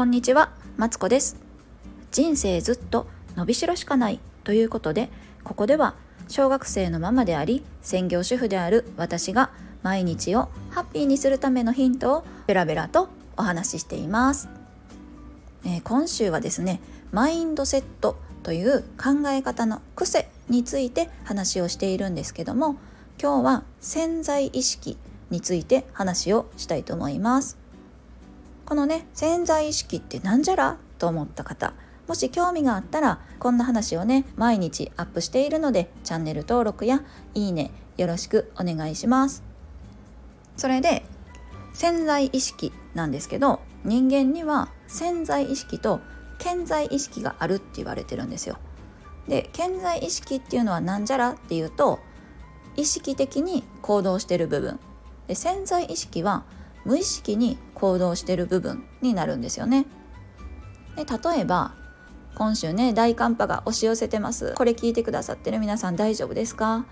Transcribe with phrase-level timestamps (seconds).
[0.00, 1.36] こんにちは、マツコです。
[2.10, 5.10] 人生ずっと伸びしろしかないということで、
[5.44, 5.94] ここでは
[6.26, 9.50] 小学生のママであり、専業主婦である私が
[9.82, 14.48] 毎日をハッピーにするためのヒントをベラベラとお話ししています。
[15.66, 16.80] えー今週はですね、
[17.12, 22.76] マインドセットという考え方の癖について話をしているんですけども、
[23.20, 24.96] 今日は潜在意識
[25.28, 27.59] について話をしたいと思います。
[28.70, 30.76] このね潜在意識ってなんじゃら？
[31.00, 31.74] と思った方
[32.06, 37.02] もし興味があったらこんな話をね毎日アップしているのでチャンネル登録や
[37.34, 39.42] いいねよろしくお願いします。
[40.56, 41.02] それで
[41.72, 45.98] 潜在意識なんですけど人間には潜在意識と
[46.38, 48.56] 潜在意識があるって言われてるんですよ。
[49.26, 51.98] で潜在意識っていうのはなんじゃらっていうと
[52.76, 54.78] 意識的に行動してる部分。
[55.26, 56.44] で潜在意識は
[56.84, 59.86] 無意識に行動してる部分になるんですよね。
[60.96, 61.74] で例えば
[62.34, 64.54] 今週ね大寒波が押し寄せてます。
[64.54, 66.86] これ聞いてくださってる皆さん大丈夫ですか？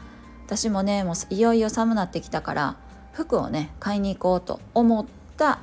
[0.46, 2.76] 私もねもういよいよ寒なってきたから
[3.12, 5.60] 服をね買いに行こうと思った。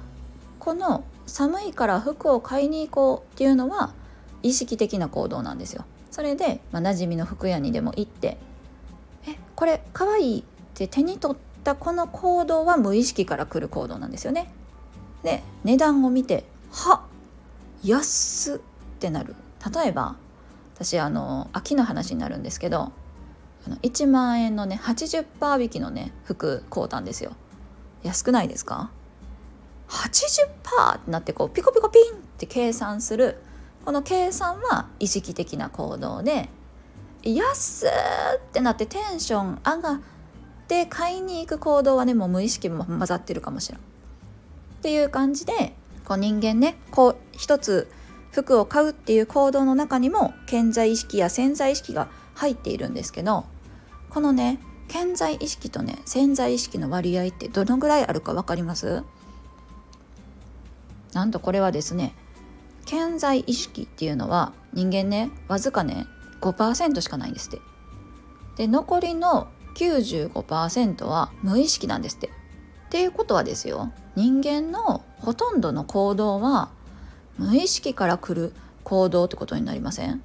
[0.60, 3.94] この寒いから服を買いに行こうっていうのは
[4.44, 5.86] 意識的な行動なんですよ。
[6.12, 8.38] それで、まあ、馴染みの服屋にでも行って
[9.28, 14.50] 「えこれかわいい」って手に取ったこの行動は無意識から来る行動なんですよね。
[15.24, 17.04] で値段を見て「は
[17.84, 18.60] 安っ!」っ
[19.00, 19.36] てなる
[19.74, 20.16] 例えば
[20.76, 22.92] 私あの秋の話になるんですけど
[23.66, 27.34] あの1万円のね80%引きのね服買うたんですよ。
[28.04, 28.92] 安くないですか
[29.90, 33.42] ?80% ってなってこうピコピコピンって計算する
[33.84, 36.50] この計算は意識的な行動で
[37.24, 37.90] 安っ
[38.56, 40.00] ってなってテンション上が
[40.66, 43.80] って買いに行く行動はねもう無意識も混ざってるかもしれん。
[43.80, 43.82] っ
[44.82, 47.90] ていう感じでこう人間ねこう一つ
[48.32, 53.46] 服を買うっていう行動の中にも潜在意識や潜在意識が入っているんですけど
[54.10, 54.60] このね
[54.90, 59.04] 潜在意識とね潜在意識の割合ってどのぐらいあるか分かります？
[61.14, 62.14] なんとこれはですね
[62.86, 66.06] 潜在意識っていうのは人間ねわずかね
[66.42, 67.62] 5%しかないんですって
[68.58, 72.28] で残りの95%は無意識なんですって。
[72.28, 72.32] っ
[72.90, 76.70] ていうことはですよ人間のほとんどの行動は
[77.38, 78.54] 無意識から来る
[78.84, 80.24] 行動ってことになりません？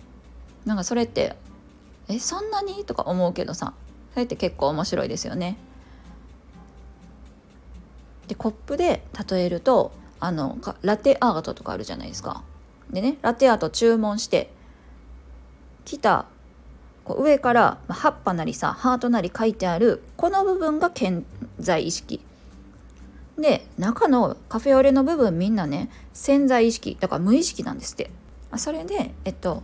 [0.64, 1.36] なんかそれって
[2.08, 2.84] えそんなに？
[2.84, 3.74] とか思うけどさ。
[4.12, 5.56] それって結構面白いですよね。
[8.26, 12.42] でコップで例えるとあのラテアートとかあるじゃないですか。
[12.90, 14.52] でねラテアート注文して
[15.84, 16.26] 来た
[17.04, 21.24] こう上から葉っぱなりさハートなり書いてあるこの部分が潜
[21.58, 22.20] 在意識。
[23.38, 28.10] で中のカフェオレの部分みんなね潜在意識だから無意識なんですって。
[28.56, 29.62] それでえっと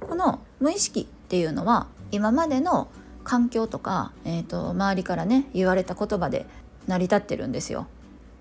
[0.00, 2.88] この無意識っていうのは今までの
[3.24, 6.46] 環境とか、えっと周りからね言われた言葉で
[6.86, 7.86] 成り立ってるんですよ。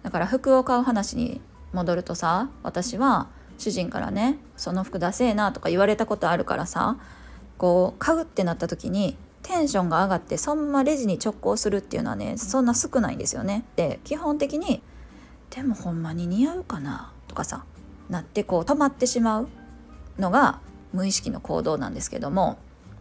[0.03, 1.41] だから服を買う話に
[1.72, 6.97] 戻るとさ私は主人からね「その服ダセえな」とか言われたことあるからさ
[7.63, 13.63] こう買うってなった時にテンションが上がってそんまレジに直行するっていうのはねそんな少ないんですよね。
[13.78, 14.84] で基本的に
[15.50, 17.63] 「でもほんまに似合うかな」とかさ
[18.09, 19.47] なってこう止まってしまう
[20.19, 20.59] のが
[20.91, 22.57] 無意識の行動なんですけども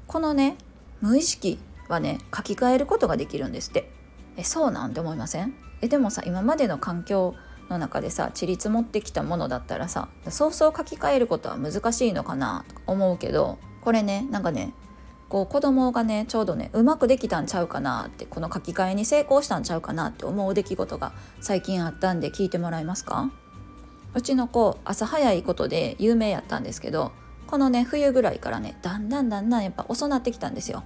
[0.06, 0.56] このね
[1.00, 1.58] 無意識
[1.88, 3.90] はね書き換えることができるんですって。
[4.36, 5.54] えそうなんて思いません？
[5.80, 7.34] えでもさ今までの環境
[7.68, 14.72] の中でさちり積もってきたものだったらさそうそう書き換えることは難しいのかなとか思うけどこれねなんかね
[15.28, 23.30] こう子供がねちょうどねうまくできたんちゃうかなってこの書き換えに成功したんちゃうかなって思う出来事が最近あったんで聞いてもらえますか？
[24.14, 27.12] うちの子朝早いことで有名やったんですけど
[27.46, 30.84] このね冬ぐらいからねだんだんだんだんやっぱ遅なってきたんですよ。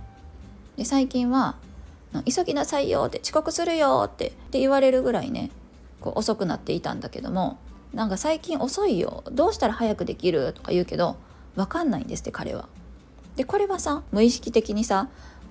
[0.77, 1.57] で最近は
[2.25, 5.51] 「急ぎなさいよ」って「遅刻するよ」ってって言われるぐらいね
[6.01, 7.59] こう遅くなっていたんだけども
[7.93, 11.17] なんか最近遅いよどうしたら早くできるとか言うけど
[11.57, 12.69] 分かんないんですって彼は。
[13.37, 15.09] でこれはさ無意識的にさ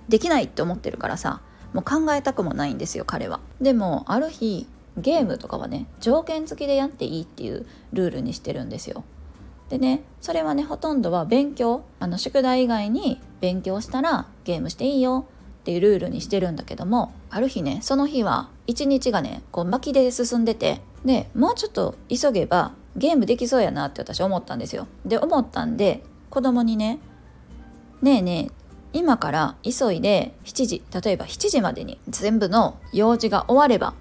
[0.10, 1.42] できないって思ってるからさ
[1.74, 3.40] もう考えたくもないんですよ彼は。
[3.60, 4.68] でもある日
[4.98, 9.04] ゲームとかはね条件付きでやっていいっていうルールにしてるんですよ。
[9.70, 15.26] でねそれはねほとんどは勉強あの宿題以外に勉強したらゲームしていいよ
[15.62, 24.88] っていうルールにしてるんだけどもある日ねその日は一日がねこう巻きで進んでてでもうちょっと急げばゲームできそうやなって私思ったんですよ。
[25.06, 27.00] で思ったんで子供にね
[28.02, 33.94] 「ねえねえ今から急いで7時例えば7時までに全部の用事が終われば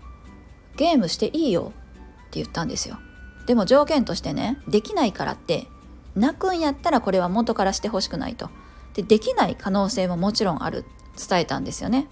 [0.76, 1.72] ゲームしていいよ」
[2.26, 2.98] って言ったんですよ。
[3.46, 5.66] でも条件としてねできないからって
[6.16, 8.50] 泣くんやったらこれは元からしてほしくないと。
[8.94, 10.84] でできない可能性ももちろんある
[11.28, 12.06] 伝えたんですよね。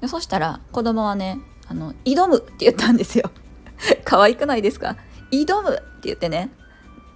[0.00, 1.38] でそしたら子供はね
[1.68, 3.30] あの挑むって言ったんですよ。
[4.04, 4.96] 可愛くないですか？
[5.30, 6.50] 挑むって言ってね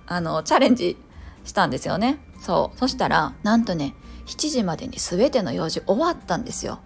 [0.07, 0.97] あのチャレンジ
[1.45, 2.19] したんですよね。
[2.43, 2.79] そう。
[2.79, 3.95] そしたらなんとね
[4.27, 6.81] 7時までに全ての用事終わったんですよ。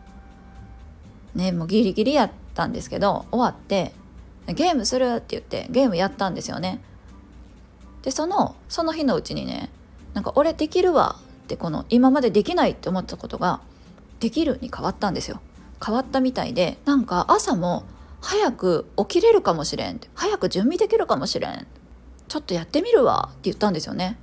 [1.35, 3.93] ねもうギリギリやったんですけど終わって
[4.47, 6.81] ゲームするって言ってゲームやったんですよね。
[8.03, 9.71] でそのその日のうちにね
[10.15, 13.61] なんか俺できるわってこの今までできないって思ったことが
[14.21, 15.41] できるに変わったんですよ。
[15.85, 17.85] 変わったみたいでなんか朝も
[18.21, 21.67] 早く起きれるかもしれん早く準備できるかもしれん
[22.29, 24.19] ちょっとやってみるわって言ったんですよね。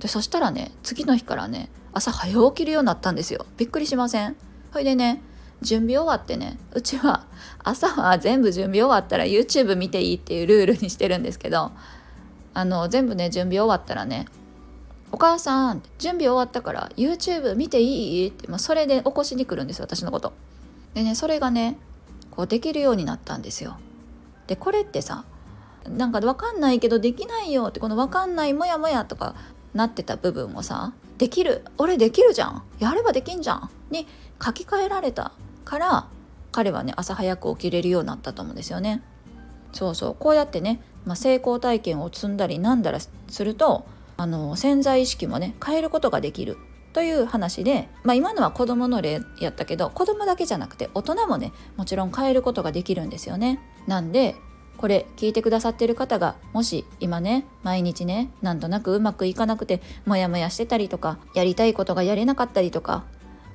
[0.00, 4.36] でそしたらね次の日からね朝早起きるようになったんですよびっくりしません？
[4.72, 5.22] ほいでね
[5.62, 7.24] 準備終わってねうちは
[7.64, 11.72] 朝は全部準備終わったら YouTube 見ていいっていうルールにしてるんですけど
[12.52, 14.26] あの全部ね準備終わったらね
[15.12, 20.34] 「お母さん準備終わったから YouTube 見ていい?」って、まあ、それで起こしに来るんです私のこと。
[20.92, 21.78] でねそれがね
[22.30, 23.78] こうできるようになったんですよ。
[24.46, 25.24] でこれってさ
[25.88, 29.34] なんか分かんないけどできないよってこの分かんないモヤモヤとか
[29.76, 34.06] なってた部分をさできる俺できるじゃんやればできんじゃんに
[34.42, 35.32] 書き換えられた
[35.64, 36.08] から
[36.52, 39.02] 彼はね朝早く起きれるようになったと思うんですよね。
[39.72, 43.84] そうそうこうやってね、まあ、成功体験を積んだりなんだらすると
[44.16, 46.56] あの潜在意識もね変えることができる
[46.94, 53.60] という話で、まあ、今のは子供の例やったけど子供だけじゃなくて大人もねもちろん変えることができるんですよね。
[53.86, 54.34] なんで
[54.76, 63.04] これ聞いてくださってる方がもし今ね毎日ねなんとなくうまくいかなくてモヤモヤしてたりとかやりたいことがやれなかったりとか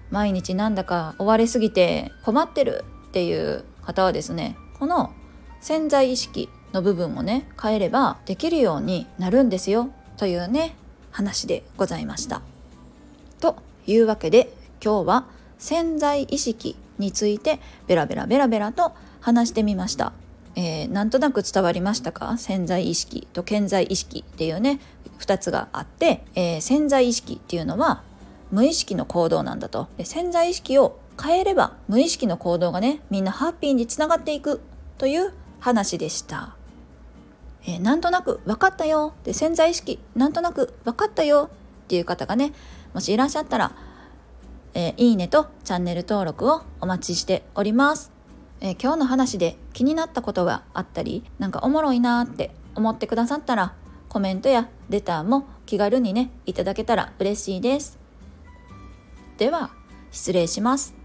[0.09, 5.13] 毎日なんだか追われすぎて困ってるっていう方はですねこの
[5.61, 10.75] 潜在意識の部分をね変えればできるようになるんですよというね
[11.11, 12.41] 話でございました。
[13.39, 14.53] というわけで
[14.83, 15.25] 今日は
[15.57, 20.13] 潜在意識についてベラベラベラベラと話してみました。
[20.55, 22.37] えー、なんとなく伝わりましたか？
[22.37, 24.79] 潜在意識と潜在意識っていうね
[25.19, 28.03] 2つがあって、えー、潜在意識っていうのは
[28.51, 29.87] 無意識の行動なんだと。
[29.97, 34.61] で潜在意識を変えれば無意識の行動がねみんなハッピーにつながっていく
[34.97, 36.55] という話でした、
[37.65, 39.13] えー、なんとなく分かったよ。
[39.23, 41.49] で潜在意識なんとなく分かったよ
[41.83, 42.53] っていう方がね
[42.93, 43.71] もしいらっしゃったら、
[44.73, 48.11] えー、いいねとチャンネル登録をお待ちしております、
[48.59, 53.73] え、今日の話で気になったことがあったりなんかおもろいなって思ってくださったら
[54.09, 57.97] コメントやレターも気軽にねいただけたら嬉しいです。
[59.37, 59.71] では
[60.11, 61.00] 失礼します。